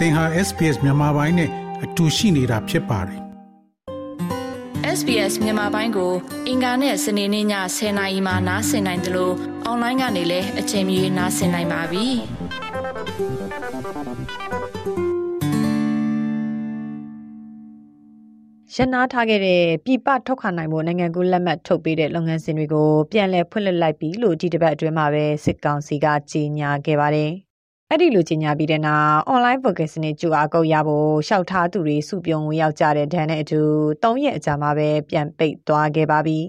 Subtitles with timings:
[0.00, 1.50] သင်ဟာ SPS မြန်မာပိုင်းနဲ့
[1.84, 3.20] အတူရှိနေတာဖြစ်ပါတယ်
[4.98, 6.12] SBS မြန်မာပိုင်းကို
[6.48, 7.46] အင်ကာနဲ့စနေနေ့ည
[7.76, 9.34] 10:00နာရီမှနားဆင်နိုင်တယ်လို့
[9.64, 12.06] အွန်လိုင်းကနေလည်းအချိန်မီနားဆင်နိုင်ပါပြီ
[18.74, 27.32] ရနာထားခဲ့တဲ့ပြပထုတ်ခါနိုင်ဖို့နိုင်ငံကူးလက်မှတ်ထုတ်ပေးတဲ့လုပ်ငန်းစဉ်တွေကိုပြန်လည်ဖွင့်လှစ်လိုက်ပြီလို့ဒီတစ်ပတ်အတွင်းမှာပဲစစ်ကောင်စီကကြေညာခဲ့ပါတယ်။
[27.91, 33.61] အဲ့ဒီလိုကြီးညာပြီးတဲ့နောက် online focus နဲ့ကြိုအားကုတ်ရဖို့ရှောက်ထားသူတွေစုပြုံဝင်ရောက်ကြတဲ့ဒဏ်နဲ့အတူ
[34.03, 36.39] ၃ရက်အကြာမှာပဲပြန်ပိတ်သွားခဲ့ပါပြီ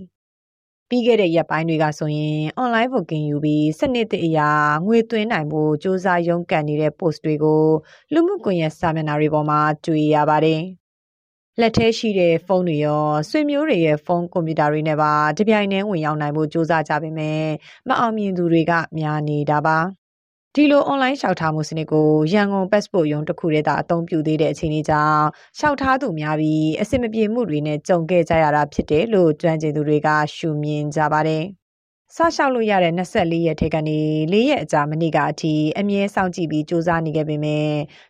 [0.88, 4.50] ။ပြီးခဲ့တဲ့ရက်ပိုင်းတွေကဆိုရင် online booking ယူပြီးစနစ်တအရာ
[4.86, 7.64] ငွေသွင်းနိုင်ဖို့စ조사ရုံးကန်နေတဲ့ post တွေကို
[8.12, 10.62] လူမှုကွန်ရက်စာမျက်နှာတွေပေါ်မှာတွေ့ရပါတယ်။
[11.60, 17.42] လက်ထဲရှိတဲ့ဖုန်းတွေရောဆွေမျိုးတွေရဲ့ဖုန်းကွန်ပျူတာတွေနဲ့ပါတပြိုင်တည်းဝင်ရောက်နိုင်ဖို့စ조사ကြပေမဲ့
[17.88, 19.78] မအောင်မြင်သူတွေကများနေတာပါ။
[20.55, 25.25] ဒီလို online လျှောက်ထားမှုစနစ်ကို ရန်ကုန် passport ရုံးတစ်ခုတည်းသာ အသုံးပြုသေးတဲ့ အခြေအနေကြောင့်
[25.57, 31.43] လျှောက်ထားသူများပြီး အဆင်မပြေမှုတွေနဲ့ ကြုံခဲ့ကြရတာ ဖြစ်တယ်လို့ကြွမ်းကျင်သူတွေက ရှုမြင်ကြပါတယ်။
[32.15, 33.99] စလျှောက်လို့ရတဲ့24ရက်ထဲကနေ
[34.33, 37.67] ၄ ရက်အကြာ မနေ့ကအထိ အမြဲစောင့်ကြည့်ပြီးစူးစမ်းနေခဲ့ပေမဲ့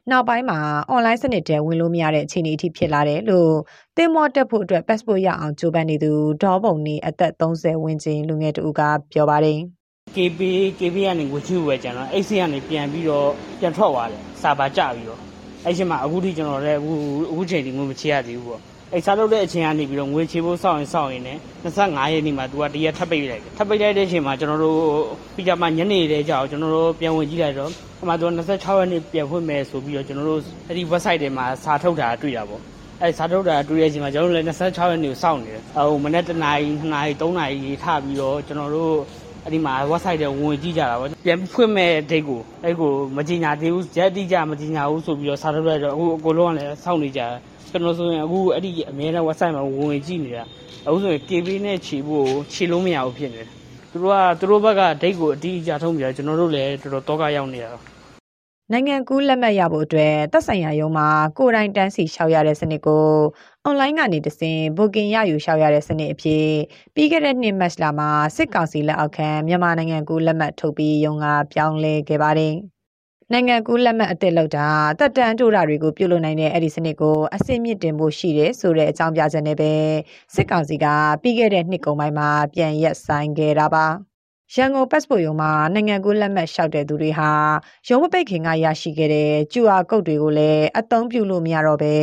[0.10, 0.60] နောက်ပိုင်းမှာ
[0.94, 3.54] online စနစ်ထဲ ဝင်လို့မရတဲ့ အခြေအနေအထိ ဖြစ်လာတယ်လို့
[3.98, 6.12] တင်မော့တက်ဖို့အတွက် passport ရအောင် ကြိုးပမ်းနေသူ
[6.44, 8.82] ဒေါ်ပုံနေ အသက်30ဝန်းကျင် လူငယ်တူက
[9.14, 9.62] ပြောပါတယ်။
[10.16, 10.40] KB
[10.80, 13.28] KB ကနေငွေချေးဝယ်ကြတော့အဲ့စီကနေပြန်ပြီးတော့
[13.60, 15.20] ပြန်ထွက်သွားတယ်စာပါကြပြီးတော့
[15.66, 16.94] အဲ့ချိန်မှာအခုထိကျွန်တော်လည်းအခု
[17.32, 18.62] အခုချိန်ဒီငွေမချေးရသေးဘူးပေါ့
[18.94, 24.78] အဲ့စားလုပ်တဲ့အချိန်ကနေပြီးတော့ငွေချေးဖို့စောင့်ရင်စောင့်ရင်လည်း25ရက်နေ့မှာသူကတရက်ထပ်ပိတ်လိုက်တယ်ထပ်ပိတ်လိုက်တဲ့အချိန်မှာကျွန်တော်တို့
[25.36, 32.62] ပြီးကြမှာညနေလေးကြောက်ကျွန်တော်တို့ပြန်ဝင်ကြည့်လိုက်တော့အမှသူက26ရက်နေ့ပြန်ဖွင့်မယ်ဆိုပြီးတော့ကျွန်တော်တို့အဲ့ဒီ website တွေမှာစာထုတ်တာတွေ့တာပေါ့
[33.02, 38.96] အဲ့စာထုတ်တာတွေ့တဲ့အချိန်မှာကျွန်တော်တို့လည်း26ရက်နေ့ကိုစောင့်နေတယ်ဟိုမနေ့တနာရီ2နာရီ3နာရီထပြီးတော့ကျွန်တော်တို့
[39.44, 47.22] အဲ့ဒီမှာ website တွေဝင်ကြည့်ကြတာပေါ့ပြန်ဖွင့်မဲ့ date ကိုအဲ့ကိုမကြီးညာသေးဘူးရက်တိကျမကြီးညာဘူးဆိုပြီးတော့စာထုတ်လိုက်တော့အခုအကုန်လုံးကလည်းစောင့်နေကြ
[47.70, 50.44] ကျွန်တော်ဆိုရင်အခုအဲ့ဒီအများနဲ့ website မှာဝင်ကြည့်နေတာ
[50.86, 53.48] အခုဆိုရင် KB နဲ့ခြေဖို့ခြေလို့မရဘူးဖြစ်နေတယ်
[53.92, 57.72] သူတို့ကသူတို့ဘက်က date ကိုအတိအကျထုံးပြကျွန်တော်တို့လည်းတော်တော်တော့ကရောက်နေတာ
[58.74, 63.08] နိုင်ငံကူးလက်မှတ်ရဖို့အတွက်သက်ဆိုင်ရာရုံးမှာကိုယ်တိုင်တန်းစီလျှောက်ရတဲ့စနစ်ကို
[63.64, 66.48] အွန်လိုင်းကနေတဆင့် booking ရယူလျှောက်ရတဲ့စနစ်အဖြစ်
[66.96, 72.56] ပြီးခဲ့တဲ့နှစ်မတ်လမှာစစ်ကောင်စီလက်အောက်ခံမြန်မာနိုင်ငံကူးလက်မှတ်ထုတ်ပြီးရုံးကပြောင်းလဲခဲ့ပါတယ်။
[73.32, 74.68] နိုင်ငံကူးလက်မှတ်အသစ်လောက်တာ
[75.00, 79.74] တက်တန်တိုးတာတွေကိုပြုလုပ်နိုင်တဲ့အဲ့ဒီစနစ်ကိုအစင်းမြင့်တင်ဖို့ရှိတယ်ဆိုတဲ့အကြောင်းပြချက်နဲ့ပဲ
[80.36, 80.86] စစ်ကောင်စီက
[81.22, 83.88] ပြီးခဲ့တဲ့နှစ်ကုန်ပိုင်းမှာပြန်ရက်ဆိုင်ခဲ့တာပါ။
[84.56, 87.32] ရန်ကုန် passport ရုံးမှာနိုင်ငံကူးလက်မှတ်လျှောက်တဲ့သူတွေဟာ
[87.88, 91.96] ရုံးမပိတ်ခင်ကရရှိခဲ့တဲ့ QR code တွေကိုလည်းအသုံးပြုလို့မရတော့ဘဲ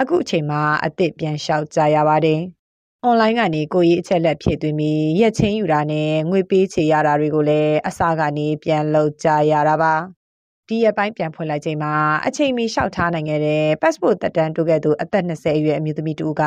[0.00, 2.40] အခုအချိန်မှာအသစ်ပြန်လျှောက်ကြရပါတယ်။
[3.08, 9.94] online ကနေကိုရေးအချက်လက်ဖြည့်သွင်းပြီးရက်ချင်းယူတာနဲ့ငွေပေးချေရတာတွေကိုလည်းအစားကနေပြန်လုပ်ကြရတာပါ။
[10.68, 11.92] ဒီရက်ပိုင်းပြန်ဖွင့်လိုက်ချိန်မှာ
[12.26, 16.42] အချိန်မီလျှောက်ထားနိုင်ခဲ့တဲ့ passport တက်တန်းတိုးခဲ့သူအသက်20အရွယ်အမျိုးသမီးတူက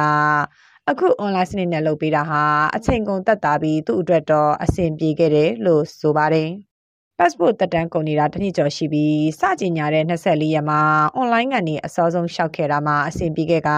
[0.90, 2.44] အခု online စနစ်နဲ့လုပ်ပေးတာဟာ
[2.76, 6.50] အချိန်ကုန်သက်သာပြီးသူ့အတွက်တော့အဆင်ပြေခဲ့တယ်လို့ဆိုပါတယ်။
[7.18, 10.82] passport တက်တန်းကုန်နေတာတနည်းကျော်ရှိပြီးစကြင်ညာတဲ့24ရက်မှာ
[11.20, 13.70] online ကနေအစောဆုံးရှောက်ခဲ့တာမှအဆင်ပြေခဲ့က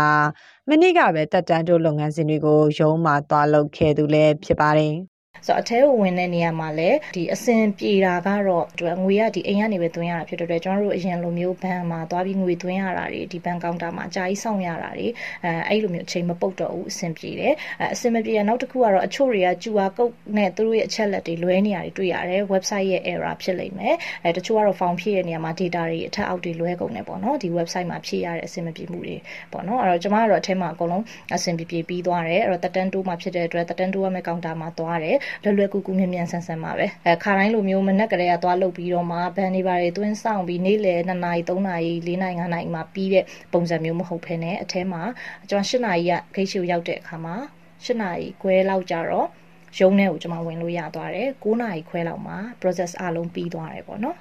[0.70, 4.96] မနေ့ကပဲတက်တန်းတို့လုပ်ငန်းစဉ်တွေကိုရုံးမှသွားလုပ်ခဲ့သူလည်းဖြစ်ပါတယ်။
[5.48, 8.66] ဆိုတော့အထဲကိုဝင်တဲ့နေရာမှာလည်းဒီအစင်ပြေတာကတော့
[9.04, 15.08] ငွေကဒီအိမ်ကနေပဲသွင်းရတာဖြစ်တဲ့အတွက်ကျွန်တော်တို့အရင်လိုမျိုးဘဏ်မှာသွားပြီးငွေသွင်းရတာတွေဒီဘဏ်ကောင်တာမှာအကြာကြီးစောင့်ရတာတွေ
[15.44, 29.16] အဲအဲ့လိုမျိုးအချိန်မပုတ်တော့ဘူးအဆင်ပြေတယ်အဲအဆင်မပြေတဲ့နောက်တစ်ခုကတော့အချို့တွေက QR code နဲ့သူတို့ရဲ့အချက်လက်တွေလွဲနေရတွေတွေ့ရတယ် website ရဲ့ error ဖြစ်လိမ့်မယ်အဲတချို့ကတော့ form ဖြည့်တဲ့နေရာမှာ data တွေအထက်အောက်တွေလွဲကုန်တယ်ပေါ့နော်ဒီ website မှာဖြည့်ရတဲ့အဆင်မပြေမှုတွေ
[29.52, 31.04] ပေါ့နော်အဲ့တော့ကျွန်မကတော့အထက်မှာအကုန်လုံး
[31.36, 45.02] အဆင်ပြေပြေပြီးသွားတယ်အဲ့တော့တက်တန်းတိုးမှာဖြစ်တဲ့အတွက်တက်တန်းတိုးရမယ့်ကောင်တာမှာသွားတယ်လွယ်လွယ်ကူကူမြန်မြန်ဆန်ဆန်ပါပဲအဲခါတိုင်းလိုမျိုးမနက်ကလေးကသွားလုပ်ပြီးတော့မှဘန်တွေပါတွေသွင်းဆောင်ပြီးနေ့လယ်2နာရီ3နာရီ4နာရီ5နာရီမှာပြီးတဲ့ပုံစံမျိုးမဟုတ်ဘဲနဲ့အထဲမှာ
[45.50, 47.36] ကျွန်တော်8နာရီကဂိတ်ရှိကိုရောက်တဲ့အခါမှာ
[47.84, 49.28] 8နာရီခွဲလောက်ကြတော့
[49.80, 54.18] ရုံးထဲကိုကျွန်မဝင်လို့ရသွားတယ်9နာရီခွဲလောက်မှာ process အလုံးပြီးသွားတယ်ပေါ့နော်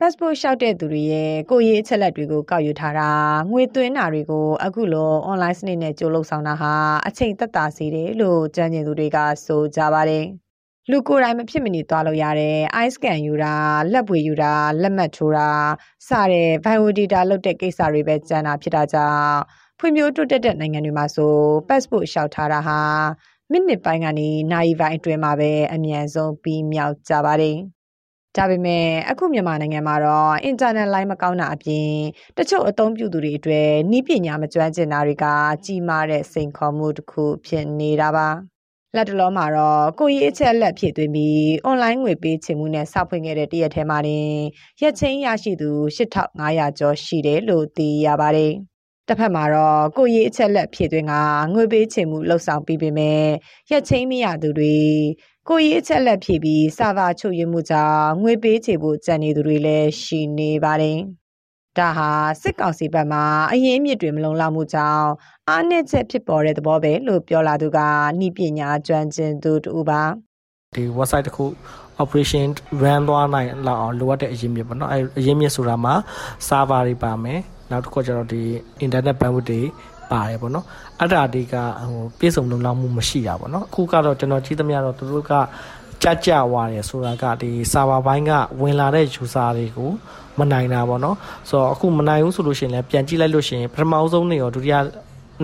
[0.00, 3.10] passport လျှောက်တဲ့သူတွေရဲ့ကိုရေးအချက်လက်တွေကိုကောက်ယူထားတာ
[3.50, 6.72] ငွေသွင်းတာတွေကိုအခုလို online စနစ်နဲ့ကြိုးလုပ်ဆောင်တာဟာ
[7.06, 10.24] အချိန်သက်သာစေတယ်လို့ကြံ့ကျင်သူတွေကဆိုကြပါတယ်။
[10.90, 13.54] လူကိုယ်တိုင်မဖြစ်မနေသွားလို့ရတဲ့ eye scan ယူတာ
[13.92, 14.52] လက်ပွေယူတာ
[14.82, 15.48] လက်မှတ်ထိုးတာ
[16.08, 19.38] စတဲ့ bio data လုပ်တဲ့ကိစ္စတွေပဲကျန်တာဖြစ်တာကြောင့်
[19.78, 21.34] ဖွံ့ဖြိုးတိုးတက်တဲ့နိုင်ငံတွေမှာဆို
[21.68, 22.80] passport လျှောက်ထားတာဟာ
[23.50, 27.56] မိနစ်ပိုင်းကနေနာရီပိုင်းအတွင်းမှာပဲအမြန်ဆုံးပြီးမြောက်ကြပါတယ်
[28.36, 31.90] ဒါပေမဲ့အခုမြန်မာနိုင်ငံမှာတော့အင်တာနက်လိုင်းမကောင်းတာအပြင်
[32.38, 35.26] တချို့အသုံးပြုသူတွေအတွက်ဤပညာမကျွမ်းကျင်တာတွေက
[35.64, 38.55] ကြီးမားတဲ့စိန်ခေါ်မှုတစ်ခုဖြစ်နေတာပါ
[38.96, 44.28] လက်တလောမှာတော့ကိုကြီးအချက်လက်ဖြည့်သွင်းပြီးအွန်လိုင်းငွေပေးချေမှုနဲ့စောက်ဖွင့်ခဲ့တဲ့တရက်ထဲမှာတင်
[44.82, 48.52] ရက်ချင်းရရှိသူ8500ကျော်ရှိတယ်လို့သိရပါတယ်။
[49.08, 51.14] တစ်ဖက်မှာတော့ကိုကြီးအချက်လက်ဖြည့်သွင်းက
[51.54, 53.24] ငွေပေးချေမှုလှုပ်ဆောင်ပြီးပေမဲ့
[53.70, 54.78] ရက်ချင်းမရသူတွေ
[55.48, 60.98] ကိုကြီးအချက်လက်ဖြည့်ပြီးစာဗာချုပ်ရမှုကြောင့်ငွေပေးချေဖို့ကြံနေသူတွေလည်းရှိနေပါတယ်။
[61.78, 62.08] ဒါဟာ
[62.42, 63.20] စစ်ကောင်စီဘက်မှ
[63.52, 65.08] အရင်အမြစ်တွေမလုံလောက်မှုကြောင့်
[65.48, 67.78] အားနည်းချက်ဖြစ်ပေါ်တဲ့သဘောပဲလို့ပြောလာသူက
[68.18, 70.02] နှီးပညာကျွမ်းကျင်သူတူပါ
[70.76, 71.44] ဒီ website တစ်ခု
[72.02, 72.46] operation
[72.82, 75.94] run သွားနိုင်လောက်အောင်လိုအပ်တဲ့အရင်းမြစ်ပေါ့နော်အဲအရင်းမြစ်ဆိုတာမှာ
[76.48, 77.40] server တွေပါမယ်
[77.70, 78.42] နောက်တစ်ခုကျတော့ဒီ
[78.84, 79.60] internet bandwidth တွေ
[80.10, 80.64] ပါတယ်ပေါ့နော်
[81.00, 81.54] အဲ့ဒါတွေက
[81.88, 85.32] ဟိုပြည့်စုံလုံလောက်မှုမရှိတာပေါ့နော်အခုကတော့ကျွန်တော်ကြည့်သမျှတော့သူတို့က
[86.02, 89.90] ကြကြဝါတယ်ဆိုတာကဒီ server ဘိုင်းကဝင်လာတဲ့ user တွေကို
[90.38, 91.16] မနိုင်တာပေါ့နော်
[91.48, 94.74] ဆိုတော့အခုမနိုင်ဘူးဆိုလို့ရှိရင်လည်းပြန်ကြည့်လိုက်လို့ရှိရင်ပထမဆုံးနေ့ရောဒုတိယ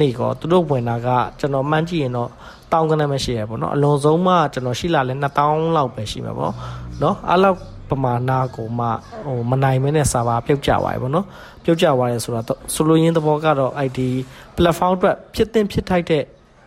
[0.01, 1.09] နေ့ကောသူတို့ဝင်တာက
[1.39, 2.29] ကျွန်တော်မှန်းကြည့်ရင်တော့
[2.73, 6.53] တောင်းကနေမရှိရပေါ့နော်အလွန်ဆုံးမှကျွန်တော်ရှိလာလဲ2000လောက်ပဲရှိမှာပေါ့
[7.03, 7.59] နော်အဲ့လောက်
[7.91, 8.87] ပမာဏကိုမှ
[9.27, 11.27] ဟိုမနိုင်မဲနဲ့စာပါပြုတ်ကြသွားပြီပေါ့နော်
[11.65, 12.45] ပြုတ်ကြသွားတယ်ဆိုတော့
[12.75, 14.01] ဆိုလိုရင်းသဘောကတော့ ID
[14.57, 16.23] platform အတွက်ဖြစ်တင်ဖြစ်ထိုက်တဲ့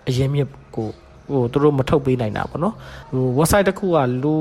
[0.07, 0.89] အရင်မြစ်ကို
[1.31, 2.73] ဟိုသူတို့မထုတ်ပေးနိုင်တာပေါ့နော်
[3.13, 4.33] ဟို website တစ်ခုကလူ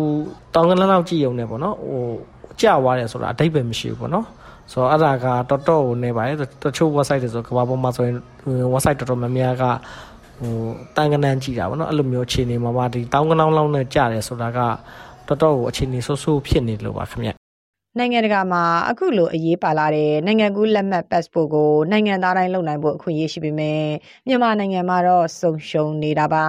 [0.55, 2.03] တောင်းကနန်းလောက်ကြည့်ရုံနဲ့ပေါ့နော်ဟို
[2.61, 4.27] ကျသွားတယ်ဆိုတာအတိတ်ပဲမရှိဘူးပေါ့နော်
[4.73, 6.43] ဆိုတော့အဲ့ဒါကတော်တော်ကိုနေပါတယ်တ
[6.77, 8.17] ချို့ website တွေဆိုကဘာပေါ်မှာဆိုရင်
[8.73, 9.65] website တော်တော်များများက
[10.41, 10.55] ဟို
[10.97, 14.59] တန်ကနန်းကြည့်တာပေါ့နော်အဲ့လိုမျိုးအခြေအနေမှာပါဒီတောင်းကနောင်းလောင်းနဲ့ကြတယ်ဆိုတာက
[15.29, 17.31] တော်တော်ကိုအခြေအနေဆိုးဆိုးဖြစ်နေလို့ပါခင်ဗျ
[17.99, 23.81] နိုင်ငံတကာမှာအခုလိုအရေးပါလာတဲ့နိုင်ငံကူးလက်မှတ် passport ကိုနိုင်ငံသားတိုင်းလုပ်နိုင်ဖို့အခွင့်အရေးရှိပေမဲ့
[24.27, 26.45] မြန်မာနိုင်ငံမှာတော့စုံရှုံနေတာပါ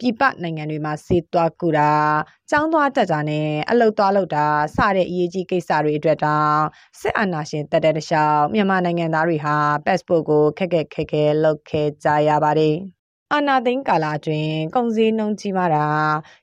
[0.00, 1.90] ပြည်ပနိုင်ငံတွေမှာဆေးသွားကူတာ၊
[2.50, 4.46] ကျောင်းသွားတက်တာနဲ့အလုပ်သွားလုပ်တာ
[4.76, 6.58] စတဲ့အရေးကြီးကိစ္စတွေအတွက်တောင်
[7.00, 12.76] စစ်အာဏာရှင်တက်တဲ့တခြားမြန်မာနိုင်ငံသားတွေဟာ passport ကိုခက်ခက်ခဲခဲလုပ်ခဲ့ကြရပါတယ်။
[13.32, 15.86] အာနာသိန်းကာလအတွင်းကုန်စည်နှုန်းကြီးမားတာ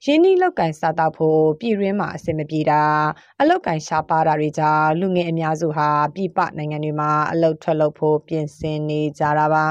[0.06, 2.84] ရင်းနှီးလောက်ကင်စားတော့ဖို့ပြည်ရင်းမှာအဆင်မပြေတာ
[3.42, 9.66] အလောက်ကင်ရှားပါတာတွေကြောင့်လူငယ်အများစုဟာပြည်ပနိုင်ငံတွေမှာအလုပ်ထွက်လုပ်ဖို့ပြင်ဆင်နေကြတာပါ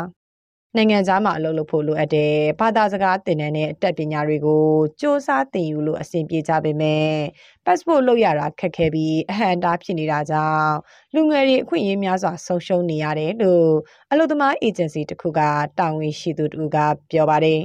[0.77, 4.65] နိုင်ငံသားမှာအလုပ်လုပ်ဖို့လိုအပ်တဲ့ဘာသာစကားသင်တန်းနဲ့အတတ်ပညာတွေကို
[5.01, 7.09] စ조사သင်ယူလို့အဆင်ပြေကြပေမဲ့
[7.65, 10.73] passport လုပ်ရတာခက်ခဲပြီးအဟံတားဖြစ်နေတာကြောင့်
[11.15, 13.69] လူငယ်တွေအခွင့်အရေးများစွာဆုံးရှုံးနေရတယ်လို့
[14.13, 15.41] အလုပ်သမားအေဂျင်စီတစ်ခုက
[15.79, 16.77] တာဝန်ရှိသူတူက
[17.11, 17.61] ပြောပါတယ်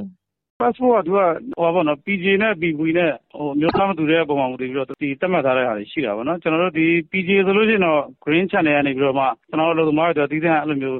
[0.61, 1.19] passport ကသူက
[1.59, 10.99] ဟိုပါဘောနော် PJ နဲ့ PV နဲ့ဟိုမျိုးသားမတူတဲ့ပုံမှန်မူတည်ပြီးတော့ဒီတက်မှတ်ထားတဲ့ဟာတွေရှိတာပေါ့နော်ကျွန်တော်တို့ဒီ PJ ဆိုလို့ရှိရင်တော့ green channel ကနေပြီးတော့မှကျွန်တော်တို့အလုပ်သမားတွေတော့တီးတဲ့အဲ့လိုမျိုး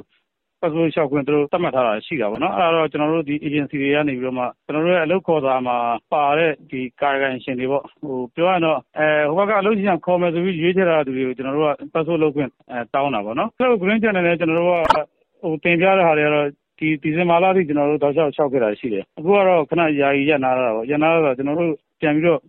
[0.66, 5.76] passport လျှောက်ခွင့်သူတို့သတ်မှတ်ထားတာရှိတာပေါ့နော်အဲ့ဒါတော့ကျွန်တော်တို့ဒီ agency တွေကနေပြီးတော့မှကျွန်တော်တို့ရဲ့အလုပ်ခေါ်စာမှာ
[6.12, 14.98] ပါတဲ့ဒီကာယကံရှင်တွေပေါ့ဟိုပြောရတော့အဲဟိုဘက်ကအလုပ်ရှင်ခေါ်မယ်ဆိုပြီးရွေးချယ်တာသူတွေကိုကျွန်တော်တို့က passport လုပ်ခွင့်အဲတောင်းတာပေါ့နော်အဲ့လို green channel နဲ့ကျွန်တော်တို့က
[15.42, 16.46] ဟိုတင်ပြတဲ့ဟာတွေကတော့
[16.78, 22.40] ဒီဒီဇင်ဘာလထိကျွန်တော်တို့တောက်လျှောက်လျှောက်ခဲ့တာရှိတယ်အခုကတော့ခဏယာယီရပ်နာတာပေါ့ရပ်နာတာကျွန်တော်တို့ပြန်ပြီးတော့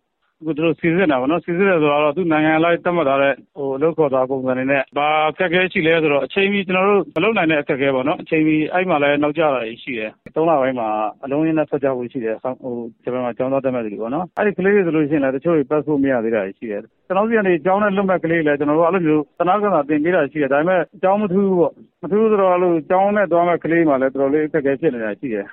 [0.41, 10.87] အခုသူတို့စီစစ်တာပေါ့နော်စီစစ်တယ်ဆိုတော့သူနိုင်ငံလိုက်တတ်မှတ်ထားတဲ့ဟိုလောက်ခေါ်တာပုံစံတွေနဲ့ဘာအခက်အခဲရှိလဲဆိုတော့အချိန်ကြီးကျွန်တော်တို့မလုပ်နိုင်တဲ့အခက်အခဲပေါ့နော်အချိန်ကြီးအဲ့မှာလည်းနောက်ကျတာရှိတယ်သုံးလပိုင်းမှာ
[11.23, 12.73] အလုံးရင်းနဲ့ဆက်ကြဖို့ရှိတယ်ဟို
[13.03, 25.47] ဂျပန်မှာကျောင်းသားတက်မဲ့တွေပေါ့နော်အဲ့ဒီကလေးတွေဆိုလို့ရှိရင်လည်းတချို့တွေ passport မရသေးတာရှိတယ်ကျွန်တော်စီကနေကျောင်းနဲ့လွတ်မဲ့ကလေးလည်းကျွန်တော်တို့အဲ့လိုမျိုးသနာကံသာတင်ပေးတာရှိတယ်ဒါပေမဲ့ကျောင်းမထူးဘူးပေါ့မထူးဆိုတော့အဲ့လိုကျောင်းနဲ့သွားမဲ့ကလေးမှလည်းတော်တော်လေးအခက်အခဲဖြစ်နေတာရှိတယ်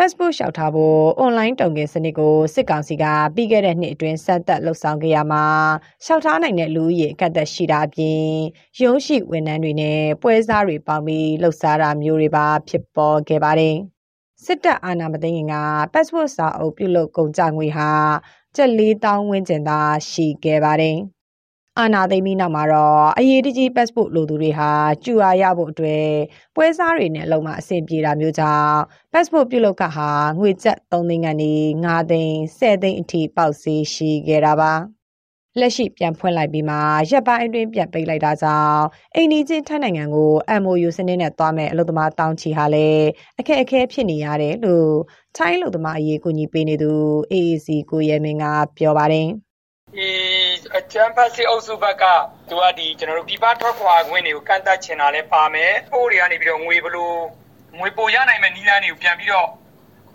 [0.00, 3.04] passport လျှောက်ထားဖို့အွန်လိုင်းတုံကင်စနစ်ကိုစစ်ကောင်စီက
[3.34, 5.44] ပြီးခဲ့တဲ့နှစ်အတွင်းစက်သက်လှုပ်ဆောင်ခဲ့ရမှာ
[6.04, 8.24] လျှောက်ထားနိုင်တဲ့လူဦးရေအကန့်အသတ်ရှိတာအပြင်
[8.82, 13.76] ရုံးရှိဝန်ထမ်းတွေနဲ့ပွဲစားတွေပေါင်းပြီးလှုပ်ရှားတာမျိုးတွေပါဖြစ်ပေါ်ခဲ့ပါတယ်
[14.44, 15.54] စစ်တပ်အာဏာမသိခင်က
[15.92, 17.90] passport စာအုပ်ပြုလုပ်ကုန်ကြငွေဟာ
[18.56, 19.80] ကျပ်4000ဝန်းကျင်သာ
[20.10, 20.98] ရှိခဲ့ပါတယ်။
[21.80, 24.70] အာနာသိမ့်ပြီးနောက်မှာတော့အရေးတကြီး passport လိုသူတွေဟာ
[25.04, 26.08] ကျူအာရဖို့အတွက်
[26.56, 28.78] ပွဲစားတွေနဲ့အလုံးမအဆင်ပြေတာမျိုးကြောင့်
[29.12, 31.54] passport ပြုလုပ်ကဟာငွေကျပ်3သိန်းကနေ
[31.84, 34.72] 5သိန်း10သိန်းအထိပေါက်ဈေးရှိခဲ့တာပါ
[35.60, 36.76] လက်ရှိပြန်ဖွင့်လိုက်ပြီးမှ
[37.10, 38.82] ရပ်ပိုင်းအတွင်းပြန်ပိတ်လိုက်တာကြောင့်
[39.14, 40.30] အိန္ဒိချင်းထိုင်းနိုင်ငံကို
[40.62, 43.06] MOU စနစ်နဲ့သွားမဲ့အလုပ်သမားတောင်းချီဟာလည်း
[43.38, 44.92] အခက်အခဲဖြစ်နေရတယ်လို့
[45.36, 46.92] ထိုင်းအလုပ်သမားအရေးကူညီပေးနေသူ
[47.32, 48.44] AAC ကိုရဲမင်းက
[48.78, 49.28] ပြောပါတယ်
[49.96, 50.17] ဒီ
[50.78, 52.04] အချမ်းဖတ်စစ်အုပ်စုဘက်က
[52.48, 57.18] သူကဒီကျွန်တော်တို့ပြပထွက်ခွာခွင့်တွေကိုကန့်သတ်ချင်တာလည်းပါမယ်။ပို့တွေကနေပြီးတော့ငွေဘလို့
[57.78, 59.48] ငွေပိုရနိုင်မဲ့နီးလန်းတွေကိုပြန်ပြီးတော့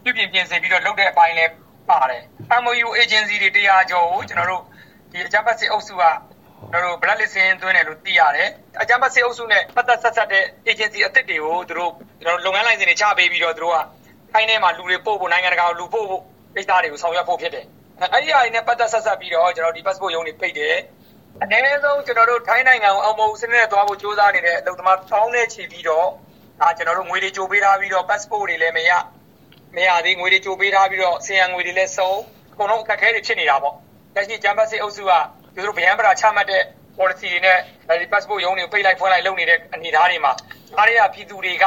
[0.03, 1.51] ပြပြင်ပြင်ဆင်ပြီးတော့လုပ်တဲ့အပိုင်းလည်း
[1.89, 2.21] ပါတယ်။
[2.63, 4.63] MOU agency တွေတရားကျော်ကိုကျွန်တော်တို့
[5.11, 6.03] ဒီအချမ်းဖတ်စစ်အုပ်စုက
[6.71, 8.49] ကျွန်တော်တို့ black list သွင်းတယ်လို့သိရတယ်။
[8.81, 11.91] အကြမ်းဖက်စစ်အုပ်စုနဲ့ပတ်သက်ဆက်ဆက်တဲ့ agency အသစ်တွေကိုသူတို့
[12.21, 13.79] ကျွန်တော်တို့လုပ်ငန်းလိုင်စင်တွေချပေးပြီးတော့သူတို့က
[14.31, 16.21] ခိုင်းထဲမှာလူတွေပို့ဖို့နိုင်ငံတကာကိုလူပို့ဖို့
[16.55, 17.65] ကိစ္စတွေကိုဆောင်ရွက်ဖို့ဖြစ်တယ်။
[18.01, 20.75] အဲ့ဒီအရာတွေနဲ့ပတ်သက်ဆက်ဆက်ပြီးတော့ကျွန်တော်ဒီ passport ရုံးတွေပိတ်တယ်
[21.41, 26.07] အနည်းဆုံးကျွန်တော်တို့ထိုင်းနိုင်ငံကိုအောင်မုံစနစ်နဲ့သွားဖို့ကြိုးစားနေတဲ့အလုပ်သမားတောင်းနဲ့ချီပြီးတော့
[26.59, 28.91] ဒါကျွန်တော်တို့ငွေတွေကြိုပေးထားပြီးတော့ passport တွေလည်းမရ
[29.75, 32.11] မရသေးငွေတွေကြိုပေးထားပြီးတော့ဆင်ရငွေတွေလည်းစုံ
[32.53, 33.75] အကုန်လုံးအခက်အခဲတွေဖြစ်နေတာပေါ့
[34.15, 35.11] လက်ရှိဂျမ်ဘတ်စစ်အုပ်စုက
[35.55, 36.63] သူတို့ဗျံပရာချမှတ်တဲ့
[36.97, 37.57] policy တွေနဲ့
[38.01, 40.33] ဒီ passport ရုံးတွေကိုပိတ်လိုက်ဖွင့်လိုက်လုပ်နေတဲ့အနေအထားတွေမှာ
[40.77, 41.65] အားရပြည်သူတွေက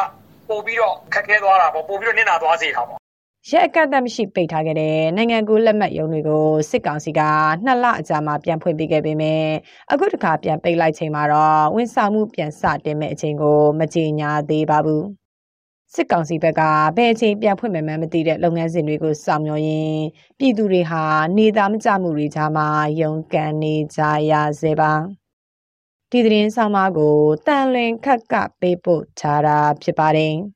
[0.49, 3.06] ပို့ပြီးတော့ခက်ခဲသွားတာပေါ့ပို့ပြီးတော့နစ်နာသွားစေတာပေါ့
[3.50, 7.21] ရက်အကန့်အသတ်မရှိပိတ်ထားခဲ့တဲ့နိုင်ငံကူးလက်မှတ်ရုံးတွေကိုစစ်ကောင်စီက
[7.65, 9.45] နှစ်လအကြာမှာပြန်ဖွင့်ပေးခဲ့ပေမဲ့
[9.93, 15.05] အခုတစ်ခါပြန်ပိတ်လိုက်ချိန်မှာတော့ဝန်ဆောင်မှုပြန်စတင်မဲ့အချိန်ကိုမကြေညာသေးပါဘူး
[15.95, 16.62] စစ်ကောင်စီဘက်က
[16.97, 20.03] ဘယ်အချိန်ပြန်ဖွင့်မယ်မှမသိတဲ့လုပ်ငန်းစဉ်တွေကိုစောင့်မျှော်ရင်း
[20.38, 21.05] ပြည်သူတွေဟာ
[21.37, 22.69] နေသားမကြမှုတွေကြားမှာ
[23.00, 24.00] ရုန်းကန်နေကြ
[24.31, 24.93] ရစေပါ
[26.11, 30.56] ဒီသတင်းဆောင်မကိုတန်လွင်ခက်ကပေးပို့ထားတာဖြစ်ပါတယ်